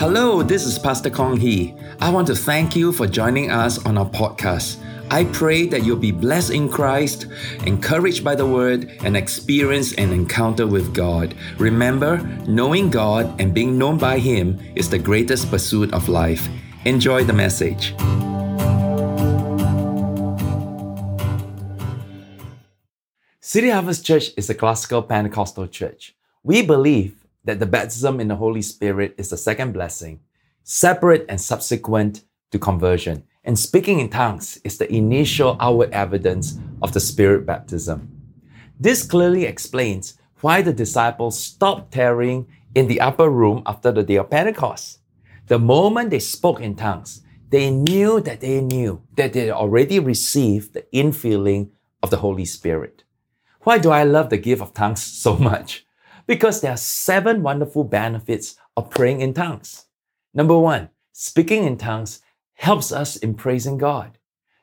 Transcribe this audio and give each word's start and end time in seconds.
Hello, 0.00 0.42
this 0.42 0.64
is 0.64 0.78
Pastor 0.78 1.10
Kong 1.10 1.36
Hee. 1.36 1.74
I 2.00 2.08
want 2.08 2.26
to 2.28 2.34
thank 2.34 2.74
you 2.74 2.90
for 2.90 3.06
joining 3.06 3.50
us 3.50 3.84
on 3.84 3.98
our 3.98 4.08
podcast. 4.08 4.78
I 5.10 5.24
pray 5.24 5.66
that 5.66 5.84
you'll 5.84 5.98
be 5.98 6.10
blessed 6.10 6.52
in 6.52 6.70
Christ, 6.70 7.26
encouraged 7.66 8.24
by 8.24 8.34
the 8.34 8.46
word, 8.46 8.90
and 9.04 9.14
experience 9.14 9.92
an 9.96 10.10
encounter 10.10 10.66
with 10.66 10.94
God. 10.94 11.34
Remember, 11.58 12.16
knowing 12.46 12.88
God 12.88 13.38
and 13.38 13.52
being 13.52 13.76
known 13.76 13.98
by 13.98 14.18
Him 14.18 14.58
is 14.74 14.88
the 14.88 14.98
greatest 14.98 15.50
pursuit 15.50 15.92
of 15.92 16.08
life. 16.08 16.48
Enjoy 16.86 17.22
the 17.22 17.34
message. 17.34 17.94
City 23.42 23.68
Harvest 23.68 24.06
Church 24.06 24.30
is 24.38 24.48
a 24.48 24.54
classical 24.54 25.02
Pentecostal 25.02 25.66
church. 25.66 26.16
We 26.42 26.62
believe 26.62 27.19
that 27.44 27.58
the 27.58 27.66
baptism 27.66 28.20
in 28.20 28.28
the 28.28 28.36
Holy 28.36 28.62
Spirit 28.62 29.14
is 29.18 29.30
the 29.30 29.36
second 29.36 29.72
blessing, 29.72 30.20
separate 30.62 31.24
and 31.28 31.40
subsequent 31.40 32.24
to 32.50 32.58
conversion. 32.58 33.24
And 33.44 33.58
speaking 33.58 34.00
in 34.00 34.10
tongues 34.10 34.58
is 34.64 34.78
the 34.78 34.92
initial 34.92 35.56
outward 35.60 35.90
evidence 35.92 36.58
of 36.82 36.92
the 36.92 37.00
Spirit 37.00 37.46
baptism. 37.46 38.08
This 38.78 39.02
clearly 39.02 39.44
explains 39.44 40.18
why 40.40 40.62
the 40.62 40.72
disciples 40.72 41.42
stopped 41.42 41.92
tarrying 41.92 42.46
in 42.74 42.86
the 42.86 43.00
upper 43.00 43.28
room 43.28 43.62
after 43.66 43.92
the 43.92 44.02
day 44.02 44.16
of 44.16 44.30
Pentecost. 44.30 44.98
The 45.46 45.58
moment 45.58 46.10
they 46.10 46.18
spoke 46.18 46.60
in 46.60 46.76
tongues, 46.76 47.22
they 47.50 47.70
knew 47.70 48.20
that 48.20 48.40
they 48.40 48.60
knew 48.60 49.02
that 49.16 49.32
they 49.32 49.50
already 49.50 49.98
received 49.98 50.72
the 50.72 50.86
infilling 50.94 51.70
of 52.02 52.10
the 52.10 52.18
Holy 52.18 52.44
Spirit. 52.44 53.04
Why 53.62 53.78
do 53.78 53.90
I 53.90 54.04
love 54.04 54.30
the 54.30 54.38
gift 54.38 54.62
of 54.62 54.72
tongues 54.72 55.02
so 55.24 55.36
much? 55.36 55.86
Because 56.30 56.60
there 56.60 56.70
are 56.70 56.76
seven 56.76 57.42
wonderful 57.42 57.82
benefits 57.82 58.54
of 58.76 58.88
praying 58.88 59.20
in 59.20 59.34
tongues. 59.34 59.86
Number 60.32 60.56
one, 60.56 60.90
speaking 61.10 61.64
in 61.64 61.76
tongues 61.76 62.22
helps 62.54 62.92
us 62.92 63.16
in 63.16 63.34
praising 63.34 63.78
God. 63.78 64.16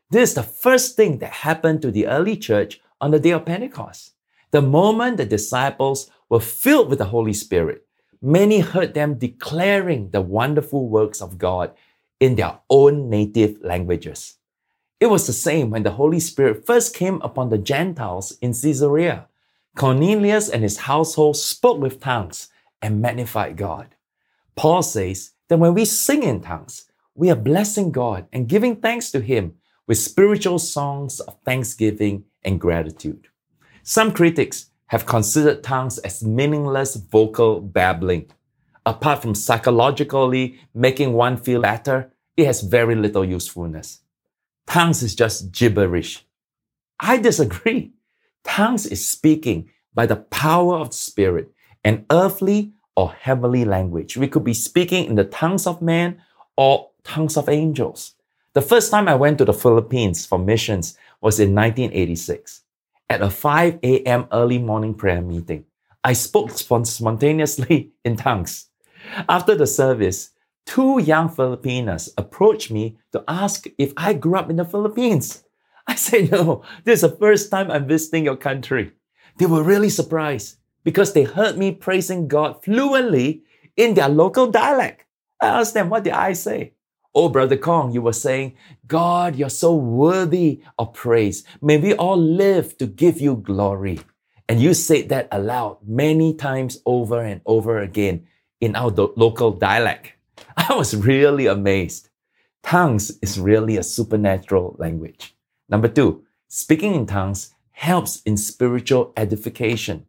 This 0.10 0.30
is 0.30 0.36
the 0.36 0.44
first 0.44 0.96
thing 0.96 1.18
that 1.18 1.44
happened 1.44 1.82
to 1.82 1.92
the 1.92 2.08
early 2.08 2.38
church 2.38 2.80
on 3.02 3.12
the 3.12 3.20
day 3.20 3.32
of 3.32 3.46
Pentecost. 3.46 4.14
The 4.52 4.62
moment 4.62 5.18
the 5.18 5.26
disciples 5.26 6.10
were 6.30 6.40
filled 6.40 6.90
with 6.90 7.00
the 7.00 7.12
Holy 7.12 7.34
Spirit, 7.34 7.86
many 8.22 8.62
heard 8.62 8.94
them 8.94 9.20
declaring 9.20 10.12
the 10.12 10.22
wonderful 10.22 10.88
works 10.88 11.22
of 11.22 11.38
God 11.38 11.74
in 12.22 12.36
their 12.36 12.60
own 12.70 13.10
native 13.10 13.62
languages. 13.62 14.36
It 15.02 15.08
was 15.08 15.28
the 15.28 15.34
same 15.34 15.72
when 15.72 15.84
the 15.84 16.00
Holy 16.00 16.22
Spirit 16.22 16.66
first 16.66 16.96
came 16.96 17.20
upon 17.22 17.50
the 17.50 17.58
Gentiles 17.58 18.38
in 18.40 18.54
Caesarea. 18.54 19.28
Cornelius 19.78 20.50
and 20.50 20.64
his 20.64 20.78
household 20.78 21.38
spoke 21.38 21.80
with 21.80 22.00
tongues 22.00 22.50
and 22.82 23.02
magnified 23.02 23.56
God. 23.56 23.96
Paul 24.56 24.82
says 24.82 25.32
that 25.50 25.60
when 25.60 25.74
we 25.74 25.86
sing 25.86 26.24
in 26.24 26.42
tongues, 26.42 26.90
we 27.16 27.32
are 27.32 27.36
blessing 27.36 27.92
God 27.92 28.28
and 28.32 28.48
giving 28.48 28.76
thanks 28.76 29.12
to 29.12 29.22
Him 29.22 29.56
with 29.88 29.98
spiritual 29.98 30.60
songs 30.60 31.20
of 31.20 31.38
thanksgiving 31.46 32.26
and 32.44 32.60
gratitude. 32.60 33.28
Some 33.84 34.12
critics 34.12 34.70
have 34.88 35.06
considered 35.06 35.64
tongues 35.64 35.98
as 36.00 36.24
meaningless 36.24 36.96
vocal 36.96 37.60
babbling. 37.60 38.30
Apart 38.86 39.22
from 39.22 39.36
psychologically 39.36 40.60
making 40.74 41.14
one 41.14 41.38
feel 41.38 41.62
better, 41.62 42.12
it 42.36 42.46
has 42.46 42.62
very 42.62 42.96
little 42.96 43.26
usefulness. 43.26 44.02
Tongues 44.68 45.02
is 45.02 45.16
just 45.16 45.52
gibberish. 45.52 46.26
I 47.00 47.18
disagree. 47.18 47.94
Tongues 48.48 48.88
is 48.88 49.08
speaking 49.08 49.70
by 49.94 50.06
the 50.06 50.16
power 50.16 50.78
of 50.78 50.90
the 50.90 50.96
Spirit, 50.96 51.52
an 51.84 52.06
earthly 52.10 52.72
or 52.96 53.12
heavenly 53.12 53.66
language. 53.66 54.18
We 54.18 54.28
could 54.28 54.44
be 54.44 54.54
speaking 54.54 55.06
in 55.06 55.16
the 55.16 55.26
tongues 55.26 55.68
of 55.68 55.82
man 55.82 56.22
or 56.56 56.90
tongues 57.04 57.38
of 57.38 57.50
angels. 57.50 58.14
The 58.54 58.62
first 58.62 58.90
time 58.90 59.08
I 59.08 59.16
went 59.16 59.38
to 59.38 59.46
the 59.46 59.54
Philippines 59.54 60.26
for 60.26 60.40
missions 60.40 60.98
was 61.22 61.40
in 61.40 61.54
1986. 61.54 62.64
At 63.10 63.22
a 63.22 63.30
5 63.30 63.80
a.m. 63.84 64.28
early 64.32 64.58
morning 64.58 64.96
prayer 64.96 65.22
meeting, 65.22 65.66
I 66.04 66.14
spoke 66.14 66.50
spontaneously 66.52 67.92
in 68.06 68.16
tongues. 68.16 68.68
After 69.30 69.56
the 69.56 69.68
service, 69.68 70.32
two 70.66 71.00
young 71.00 71.30
Filipinas 71.30 72.14
approached 72.18 72.72
me 72.72 72.98
to 73.12 73.24
ask 73.28 73.68
if 73.78 73.94
I 73.96 74.14
grew 74.14 74.38
up 74.38 74.50
in 74.50 74.56
the 74.56 74.66
Philippines. 74.66 75.44
I 75.90 75.96
said, 75.96 76.32
no, 76.32 76.64
this 76.84 77.02
is 77.02 77.10
the 77.10 77.18
first 77.18 77.50
time 77.50 77.72
I'm 77.72 77.88
visiting 77.88 78.26
your 78.26 78.36
country. 78.36 78.92
They 79.38 79.46
were 79.46 79.64
really 79.64 79.90
surprised 79.90 80.58
because 80.84 81.14
they 81.14 81.24
heard 81.24 81.58
me 81.58 81.72
praising 81.72 82.28
God 82.28 82.64
fluently 82.64 83.44
in 83.78 83.94
their 83.94 84.10
local 84.10 84.48
dialect. 84.48 85.06
I 85.42 85.48
asked 85.48 85.74
them, 85.74 85.90
what 85.90 86.04
did 86.04 86.14
I 86.14 86.34
say? 86.34 86.74
Oh, 87.16 87.30
Brother 87.30 87.58
Kong, 87.58 87.92
you 87.92 88.02
were 88.02 88.14
saying, 88.14 88.58
God, 88.86 89.36
you're 89.36 89.50
so 89.50 89.74
worthy 89.74 90.62
of 90.78 90.94
praise. 90.94 91.44
May 91.62 91.78
we 91.78 91.94
all 91.94 92.18
live 92.18 92.78
to 92.80 92.86
give 92.86 93.22
you 93.22 93.38
glory. 93.38 94.02
And 94.50 94.62
you 94.62 94.74
said 94.74 95.10
that 95.10 95.28
aloud 95.32 95.78
many 95.86 96.34
times 96.34 96.80
over 96.86 97.22
and 97.22 97.42
over 97.46 97.80
again 97.80 98.28
in 98.60 98.76
our 98.76 98.92
do- 98.92 99.14
local 99.16 99.52
dialect. 99.52 100.14
I 100.58 100.76
was 100.76 100.96
really 100.96 101.48
amazed. 101.48 102.10
Tongues 102.64 103.18
is 103.22 103.40
really 103.40 103.78
a 103.78 103.84
supernatural 103.84 104.76
language. 104.80 105.37
Number 105.70 105.88
two, 105.88 106.24
speaking 106.48 106.96
in 106.96 107.06
tongues 107.06 107.54
helps 107.72 108.22
in 108.24 108.38
spiritual 108.38 109.14
edification. 109.16 110.06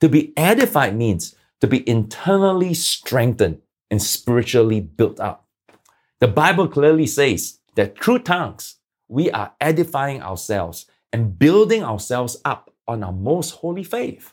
To 0.00 0.08
be 0.08 0.32
edified 0.36 0.96
means 0.96 1.34
to 1.60 1.66
be 1.66 1.88
internally 1.88 2.74
strengthened 2.74 3.60
and 3.90 4.02
spiritually 4.02 4.80
built 4.80 5.20
up. 5.20 5.46
The 6.20 6.28
Bible 6.28 6.68
clearly 6.68 7.06
says 7.06 7.58
that 7.74 7.98
through 7.98 8.20
tongues, 8.20 8.76
we 9.08 9.30
are 9.30 9.52
edifying 9.60 10.22
ourselves 10.22 10.86
and 11.12 11.38
building 11.38 11.84
ourselves 11.84 12.38
up 12.44 12.72
on 12.88 13.04
our 13.04 13.12
most 13.12 13.56
holy 13.56 13.84
faith. 13.84 14.32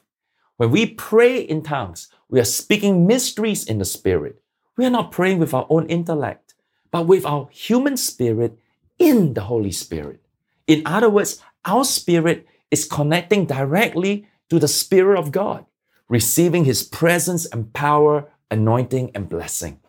When 0.58 0.72
we 0.72 0.86
pray 0.86 1.40
in 1.40 1.62
tongues, 1.62 2.08
we 2.30 2.40
are 2.40 2.46
speaking 2.46 3.08
mysteries 3.08 3.66
in 3.66 3.80
the 3.80 3.86
Spirit. 3.86 4.42
We 4.78 4.86
are 4.86 4.90
not 4.90 5.12
praying 5.12 5.40
with 5.40 5.54
our 5.54 5.68
own 5.70 5.88
intellect, 5.88 6.54
but 6.92 7.06
with 7.06 7.26
our 7.26 7.50
human 7.52 7.98
spirit 7.98 8.58
in 8.98 9.34
the 9.34 9.42
Holy 9.42 9.72
Spirit. 9.72 10.22
In 10.70 10.84
other 10.86 11.10
words, 11.10 11.42
our 11.66 11.84
spirit 11.84 12.48
is 12.70 12.86
connecting 12.86 13.48
directly 13.48 14.28
to 14.52 14.60
the 14.60 14.68
Spirit 14.68 15.18
of 15.18 15.32
God, 15.32 15.66
receiving 16.08 16.64
His 16.64 16.84
presence 16.84 17.48
and 17.48 17.74
power, 17.74 18.30
anointing, 18.52 19.10
and 19.16 19.28
blessing. 19.28 19.80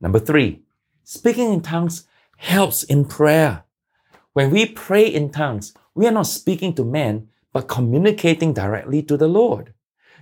Number 0.00 0.18
three, 0.18 0.62
speaking 1.04 1.52
in 1.52 1.60
tongues 1.60 2.08
helps 2.36 2.82
in 2.82 3.04
prayer. 3.04 3.62
When 4.32 4.50
we 4.50 4.66
pray 4.66 5.06
in 5.06 5.30
tongues, 5.30 5.72
we 5.94 6.04
are 6.08 6.12
not 6.12 6.26
speaking 6.26 6.74
to 6.74 6.84
men, 6.84 7.28
but 7.52 7.68
communicating 7.68 8.52
directly 8.52 9.04
to 9.04 9.16
the 9.16 9.28
Lord. 9.28 9.72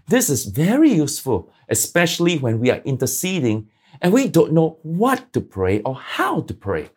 This 0.08 0.28
is 0.28 0.44
very 0.44 0.92
useful, 0.92 1.50
especially 1.70 2.36
when 2.36 2.60
we 2.60 2.70
are 2.70 2.82
interceding 2.84 3.70
and 4.02 4.12
we 4.12 4.28
don't 4.28 4.52
know 4.52 4.78
what 4.82 5.32
to 5.32 5.40
pray 5.40 5.80
or 5.80 5.94
how 5.94 6.42
to 6.42 6.52
pray. 6.52 6.90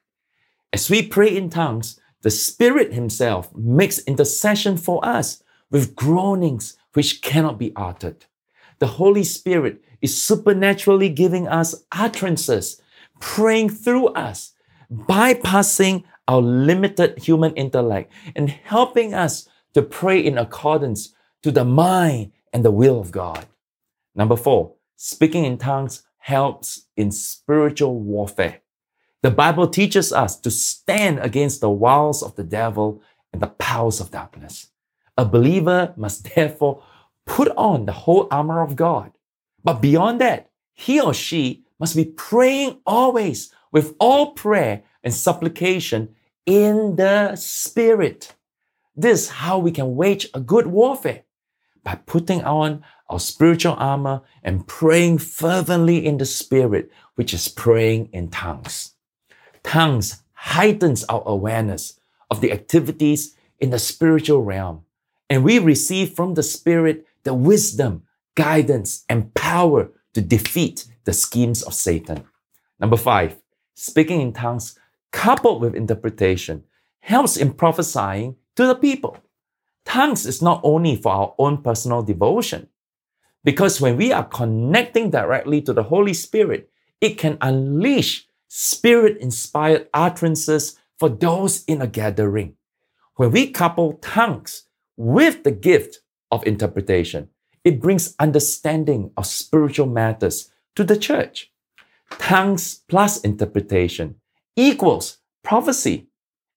As 0.73 0.89
we 0.89 1.07
pray 1.07 1.33
in 1.37 1.49
tongues, 1.49 1.97
the 2.25 2.31
Spirit 2.31 2.91
Himself 2.91 3.55
makes 3.55 3.99
intercession 3.99 4.77
for 4.77 5.05
us 5.05 5.43
with 5.69 5.95
groanings 5.95 6.75
which 6.93 7.21
cannot 7.21 7.59
be 7.59 7.71
uttered. 7.75 8.25
The 8.79 8.87
Holy 8.87 9.23
Spirit 9.23 9.83
is 10.01 10.19
supernaturally 10.19 11.09
giving 11.09 11.47
us 11.47 11.85
utterances, 11.91 12.81
praying 13.19 13.69
through 13.69 14.07
us, 14.07 14.53
bypassing 14.91 16.03
our 16.27 16.41
limited 16.41 17.19
human 17.19 17.53
intellect 17.53 18.11
and 18.35 18.49
helping 18.49 19.13
us 19.13 19.47
to 19.75 19.83
pray 19.83 20.19
in 20.19 20.39
accordance 20.39 21.13
to 21.43 21.51
the 21.51 21.63
mind 21.63 22.31
and 22.51 22.65
the 22.65 22.71
will 22.71 22.99
of 22.99 23.11
God. 23.11 23.45
Number 24.15 24.35
four, 24.35 24.73
speaking 24.95 25.45
in 25.45 25.59
tongues 25.59 26.01
helps 26.17 26.87
in 26.97 27.11
spiritual 27.11 27.99
warfare. 27.99 28.61
The 29.25 29.31
Bible 29.31 29.67
teaches 29.67 30.13
us 30.13 30.39
to 30.41 30.51
stand 30.51 31.17
against 31.17 31.59
the 31.59 31.69
wiles 31.71 32.21
of 32.21 32.35
the 32.35 32.43
devil 32.43 33.01
and 33.33 33.41
the 33.41 33.47
powers 33.47 33.99
of 33.99 34.11
darkness. 34.11 34.67
A 35.17 35.25
believer 35.25 35.95
must 35.97 36.35
therefore 36.35 36.83
put 37.25 37.47
on 37.57 37.87
the 37.87 37.91
whole 37.91 38.27
armor 38.29 38.61
of 38.61 38.75
God. 38.75 39.13
But 39.63 39.81
beyond 39.81 40.21
that, 40.21 40.51
he 40.75 41.01
or 41.01 41.11
she 41.11 41.65
must 41.79 41.95
be 41.95 42.05
praying 42.05 42.81
always 42.85 43.51
with 43.71 43.95
all 43.99 44.33
prayer 44.33 44.83
and 45.03 45.11
supplication 45.11 46.13
in 46.45 46.95
the 46.95 47.35
Spirit. 47.35 48.35
This 48.95 49.23
is 49.23 49.29
how 49.29 49.57
we 49.57 49.71
can 49.71 49.95
wage 49.95 50.27
a 50.35 50.39
good 50.39 50.67
warfare 50.67 51.23
by 51.83 51.95
putting 51.95 52.43
on 52.43 52.85
our 53.09 53.19
spiritual 53.19 53.73
armor 53.79 54.21
and 54.43 54.67
praying 54.67 55.17
fervently 55.17 56.05
in 56.05 56.19
the 56.19 56.27
Spirit, 56.27 56.91
which 57.15 57.33
is 57.33 57.47
praying 57.47 58.09
in 58.13 58.29
tongues 58.29 58.91
tongues 59.65 60.21
heightens 60.33 61.03
our 61.05 61.23
awareness 61.25 61.99
of 62.29 62.39
the 62.39 62.51
activities 62.51 63.35
in 63.59 63.71
the 63.71 63.79
spiritual 63.79 64.43
realm. 64.43 64.85
And 65.29 65.43
we 65.43 65.57
receive 65.59 66.13
from 66.13 66.35
the 66.35 66.43
Spirit 66.43 67.05
the 67.23 67.33
wisdom, 67.33 68.03
guidance, 68.35 69.03
and 69.09 69.33
power 69.33 69.89
to 70.13 70.21
defeat 70.21 70.85
the 71.05 71.13
schemes 71.13 71.63
of 71.63 71.73
Satan. 71.73 72.23
Number 72.79 72.97
five, 72.97 73.37
speaking 73.73 74.21
in 74.21 74.33
tongues 74.33 74.77
coupled 75.11 75.61
with 75.61 75.75
interpretation 75.75 76.63
helps 76.99 77.37
in 77.37 77.53
prophesying 77.53 78.35
to 78.55 78.67
the 78.67 78.75
people. 78.75 79.17
Tongues 79.85 80.25
is 80.25 80.41
not 80.41 80.61
only 80.63 80.95
for 80.95 81.11
our 81.11 81.35
own 81.37 81.61
personal 81.61 82.03
devotion, 82.03 82.67
because 83.43 83.79
when 83.79 83.97
we 83.97 84.11
are 84.11 84.25
connecting 84.25 85.09
directly 85.09 85.61
to 85.61 85.73
the 85.73 85.83
Holy 85.83 86.13
Spirit, 86.13 86.69
it 86.99 87.17
can 87.17 87.37
unleash 87.41 88.27
spirit 88.57 89.17
inspired 89.17 89.85
utterances 89.93 90.79
for 90.97 91.09
those 91.09 91.65
in 91.65 91.81
a 91.81 91.87
gathering. 91.87 92.55
When 93.15 93.31
we 93.31 93.51
couple 93.51 93.99
tongues 94.01 94.63
with 94.95 95.43
the 95.43 95.51
gift 95.51 95.99
of 96.31 96.47
interpretation, 96.47 97.27
it 97.65 97.81
brings 97.81 98.15
understanding 98.17 99.11
of 99.17 99.25
spiritual 99.25 99.87
matters 99.87 100.51
to 100.77 100.85
the 100.85 100.95
church. 100.95 101.51
Tongues 102.11 102.75
plus 102.87 103.19
interpretation 103.21 104.15
equals 104.55 105.17
prophecy. 105.43 106.07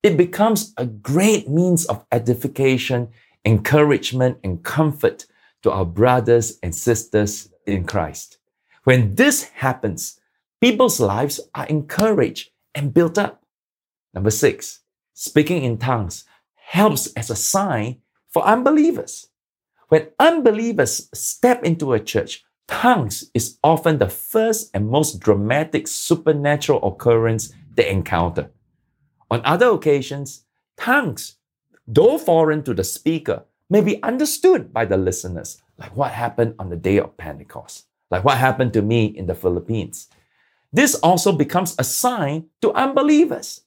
It 0.05 0.17
becomes 0.17 0.73
a 0.77 0.87
great 0.87 1.49
means 1.49 1.85
of 1.87 2.07
edification, 2.13 3.09
encouragement, 3.45 4.39
and 4.45 4.63
comfort 4.63 5.27
to 5.65 5.73
our 5.73 5.85
brothers 5.85 6.61
and 6.63 6.73
sisters 6.73 7.53
in 7.67 7.83
Christ. 7.83 8.39
When 8.85 9.17
this 9.17 9.49
happens, 9.49 10.18
people's 10.61 11.01
lives 11.01 11.41
are 11.55 11.67
encouraged 11.67 12.51
and 12.75 12.95
built 12.95 13.19
up. 13.19 13.43
Number 14.15 14.31
six, 14.31 14.81
speaking 15.15 15.63
in 15.63 15.79
tongues 15.79 16.25
helps 16.55 17.13
as 17.15 17.31
a 17.31 17.37
sign 17.37 18.01
for 18.29 18.45
unbelievers. 18.45 19.29
When 19.89 20.09
unbelievers 20.19 21.09
step 21.15 21.65
into 21.65 21.93
a 21.93 22.01
church, 22.01 22.45
tongues 22.67 23.31
is 23.33 23.59
often 23.65 23.99
the 23.99 24.09
first 24.09 24.71
and 24.75 24.89
most 24.89 25.19
dramatic 25.19 25.89
supernatural 25.89 26.87
occurrence 26.87 27.53
they 27.75 27.89
encounter. 27.89 28.51
On 29.31 29.41
other 29.45 29.69
occasions, 29.69 30.45
tongues, 30.77 31.37
though 31.87 32.19
foreign 32.19 32.63
to 32.65 32.75
the 32.75 32.85
speaker, 32.85 33.45
may 33.71 33.81
be 33.81 34.03
understood 34.03 34.73
by 34.73 34.85
the 34.85 34.97
listeners, 34.97 35.63
like 35.79 35.97
what 35.97 36.13
happened 36.13 36.55
on 36.59 36.69
the 36.71 36.77
day 36.77 36.99
of 36.99 37.17
Pentecost, 37.17 37.87
like 38.11 38.25
what 38.25 38.39
happened 38.39 38.73
to 38.75 38.83
me 38.83 39.07
in 39.07 39.27
the 39.27 39.35
Philippines. 39.35 40.09
This 40.73 40.95
also 40.97 41.33
becomes 41.33 41.75
a 41.79 41.85
sign 41.85 42.47
to 42.63 42.73
unbelievers. 42.73 43.63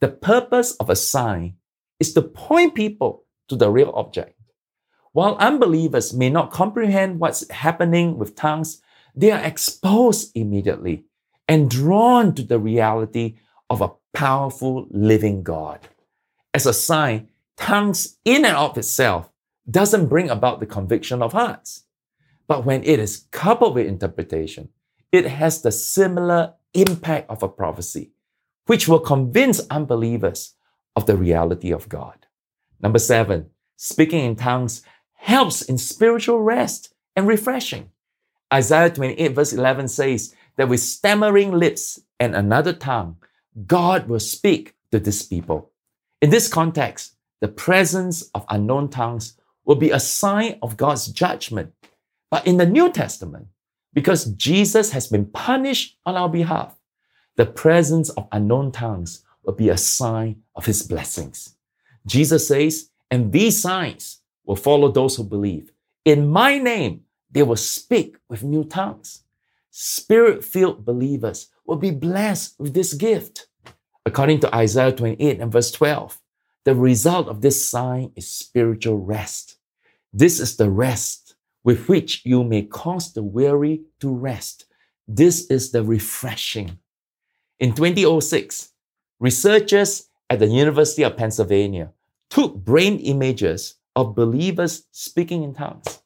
The 0.00 0.08
purpose 0.08 0.76
of 0.76 0.90
a 0.90 0.96
sign 0.96 1.56
is 1.98 2.12
to 2.14 2.22
point 2.22 2.74
people 2.74 3.24
to 3.48 3.56
the 3.56 3.70
real 3.70 3.92
object. 3.94 4.38
While 5.12 5.36
unbelievers 5.36 6.12
may 6.12 6.30
not 6.30 6.50
comprehend 6.50 7.20
what's 7.20 7.48
happening 7.50 8.18
with 8.18 8.34
tongues, 8.34 8.82
they 9.14 9.30
are 9.30 9.42
exposed 9.42 10.32
immediately 10.34 11.04
and 11.48 11.70
drawn 11.70 12.34
to 12.34 12.42
the 12.42 12.58
reality 12.58 13.36
of 13.68 13.80
a 13.80 13.92
powerful 14.14 14.86
living 14.90 15.42
God. 15.42 15.80
As 16.54 16.66
a 16.66 16.72
sign, 16.72 17.28
tongues 17.56 18.16
in 18.24 18.44
and 18.44 18.56
of 18.56 18.76
itself 18.78 19.30
doesn't 19.70 20.06
bring 20.08 20.30
about 20.30 20.60
the 20.60 20.66
conviction 20.66 21.22
of 21.22 21.32
hearts. 21.32 21.84
But 22.48 22.64
when 22.64 22.82
it 22.84 22.98
is 22.98 23.26
coupled 23.30 23.74
with 23.74 23.86
interpretation, 23.86 24.70
it 25.12 25.26
has 25.26 25.60
the 25.60 25.70
similar 25.70 26.54
impact 26.74 27.30
of 27.30 27.42
a 27.42 27.48
prophecy, 27.48 28.12
which 28.66 28.88
will 28.88 28.98
convince 28.98 29.60
unbelievers 29.70 30.54
of 30.96 31.06
the 31.06 31.16
reality 31.16 31.70
of 31.70 31.88
God. 31.88 32.26
Number 32.80 32.98
seven, 32.98 33.50
speaking 33.76 34.24
in 34.24 34.36
tongues 34.36 34.82
helps 35.12 35.62
in 35.62 35.78
spiritual 35.78 36.40
rest 36.40 36.94
and 37.14 37.28
refreshing. 37.28 37.90
Isaiah 38.52 38.90
28 38.90 39.28
verse 39.28 39.52
11 39.52 39.88
says 39.88 40.34
that 40.56 40.68
with 40.68 40.80
stammering 40.80 41.52
lips 41.52 42.00
and 42.18 42.34
another 42.34 42.72
tongue, 42.72 43.16
God 43.66 44.08
will 44.08 44.20
speak 44.20 44.74
to 44.90 44.98
this 44.98 45.22
people. 45.22 45.70
In 46.20 46.30
this 46.30 46.48
context, 46.48 47.16
the 47.40 47.48
presence 47.48 48.22
of 48.34 48.44
unknown 48.48 48.88
tongues 48.88 49.36
will 49.64 49.76
be 49.76 49.90
a 49.90 50.00
sign 50.00 50.58
of 50.62 50.76
God's 50.76 51.06
judgment. 51.08 51.72
But 52.30 52.46
in 52.46 52.56
the 52.56 52.66
New 52.66 52.90
Testament, 52.90 53.48
because 53.94 54.26
Jesus 54.32 54.90
has 54.92 55.06
been 55.06 55.26
punished 55.26 55.98
on 56.06 56.16
our 56.16 56.28
behalf, 56.28 56.74
the 57.36 57.46
presence 57.46 58.10
of 58.10 58.28
unknown 58.32 58.72
tongues 58.72 59.24
will 59.42 59.54
be 59.54 59.68
a 59.68 59.76
sign 59.76 60.42
of 60.54 60.66
his 60.66 60.82
blessings. 60.82 61.56
Jesus 62.06 62.48
says, 62.48 62.90
and 63.10 63.32
these 63.32 63.60
signs 63.60 64.20
will 64.44 64.56
follow 64.56 64.90
those 64.90 65.16
who 65.16 65.24
believe. 65.24 65.72
In 66.04 66.28
my 66.28 66.58
name, 66.58 67.02
they 67.30 67.42
will 67.42 67.56
speak 67.56 68.16
with 68.28 68.42
new 68.42 68.64
tongues. 68.64 69.24
Spirit 69.70 70.44
filled 70.44 70.84
believers 70.84 71.48
will 71.66 71.76
be 71.76 71.90
blessed 71.90 72.58
with 72.58 72.74
this 72.74 72.94
gift. 72.94 73.46
According 74.04 74.40
to 74.40 74.54
Isaiah 74.54 74.92
28 74.92 75.40
and 75.40 75.52
verse 75.52 75.70
12, 75.70 76.18
the 76.64 76.74
result 76.74 77.28
of 77.28 77.40
this 77.40 77.66
sign 77.66 78.12
is 78.16 78.30
spiritual 78.30 78.98
rest. 78.98 79.56
This 80.12 80.40
is 80.40 80.56
the 80.56 80.70
rest 80.70 81.21
with 81.64 81.88
which 81.88 82.22
you 82.24 82.44
may 82.44 82.62
cause 82.62 83.12
the 83.12 83.22
weary 83.22 83.82
to 84.00 84.12
rest. 84.14 84.66
This 85.06 85.46
is 85.50 85.72
the 85.72 85.82
refreshing. 85.82 86.78
In 87.60 87.74
2006, 87.74 88.70
researchers 89.20 90.08
at 90.28 90.38
the 90.38 90.46
University 90.46 91.02
of 91.02 91.16
Pennsylvania 91.16 91.90
took 92.30 92.54
brain 92.56 92.98
images 92.98 93.74
of 93.94 94.14
believers 94.14 94.84
speaking 94.90 95.42
in 95.42 95.54
tongues. 95.54 96.02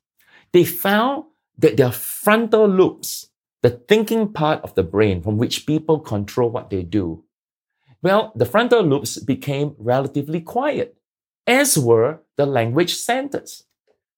They 0.52 0.64
found 0.64 1.24
that 1.58 1.76
their 1.76 1.92
frontal 1.92 2.66
lobes, 2.66 3.30
the 3.62 3.70
thinking 3.70 4.32
part 4.32 4.62
of 4.62 4.74
the 4.74 4.82
brain 4.82 5.22
from 5.22 5.38
which 5.38 5.66
people 5.66 6.00
control 6.00 6.50
what 6.50 6.70
they 6.70 6.82
do, 6.82 7.24
well, 8.02 8.32
the 8.36 8.44
frontal 8.44 8.82
lobes 8.82 9.18
became 9.18 9.74
relatively 9.78 10.40
quiet, 10.40 10.96
as 11.46 11.78
were 11.78 12.20
the 12.36 12.46
language 12.46 12.94
centers. 12.94 13.64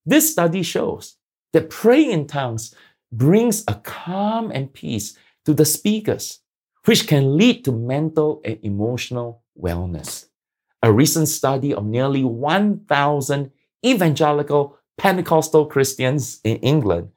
This 0.04 0.32
study 0.32 0.62
shows 0.62 1.16
that 1.52 1.70
praying 1.70 2.10
in 2.10 2.26
tongues 2.26 2.74
brings 3.12 3.64
a 3.68 3.74
calm 3.74 4.50
and 4.50 4.72
peace 4.72 5.16
to 5.44 5.54
the 5.54 5.64
speakers, 5.64 6.40
which 6.84 7.06
can 7.06 7.36
lead 7.36 7.64
to 7.64 7.72
mental 7.72 8.40
and 8.44 8.58
emotional 8.62 9.42
wellness. 9.58 10.26
A 10.82 10.92
recent 10.92 11.28
study 11.28 11.74
of 11.74 11.84
nearly 11.84 12.24
1,000 12.24 13.50
evangelical 13.84 14.78
Pentecostal 14.96 15.66
Christians 15.66 16.40
in 16.44 16.56
England 16.58 17.10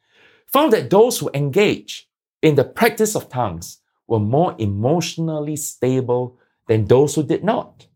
found 0.48 0.74
that 0.74 0.90
those 0.90 1.20
who 1.20 1.30
engage 1.34 2.08
in 2.42 2.56
the 2.56 2.64
practice 2.64 3.16
of 3.16 3.30
tongues 3.30 3.80
were 4.08 4.20
more 4.20 4.56
emotionally 4.60 5.56
stable 5.56 6.38
than 6.68 6.86
those 6.86 7.16
who 7.16 7.24
did 7.24 7.44
not. 7.44 7.88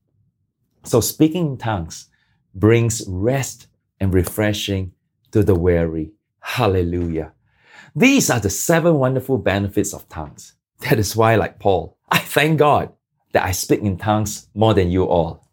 So 0.83 1.01
speaking 1.01 1.47
in 1.47 1.57
tongues 1.57 2.07
brings 2.53 3.03
rest 3.07 3.67
and 3.99 4.13
refreshing 4.13 4.93
to 5.31 5.43
the 5.43 5.55
weary. 5.55 6.11
Hallelujah. 6.45 7.33
These 7.95 8.29
are 8.29 8.39
the 8.39 8.51
seven 8.51 8.95
wonderful 8.95 9.39
benefits 9.39 9.93
of 9.93 10.07
tongues. 10.09 10.53
That 10.81 10.99
is 10.99 11.15
why, 11.15 11.35
like 11.35 11.59
Paul, 11.59 11.97
I 12.09 12.19
thank 12.19 12.59
God 12.59 12.93
that 13.33 13.43
I 13.43 13.51
speak 13.51 13.81
in 13.81 13.97
tongues 13.97 14.47
more 14.53 14.75
than 14.75 14.91
you 14.91 15.05
all. 15.05 15.49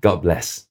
God 0.00 0.22
bless. 0.22 0.68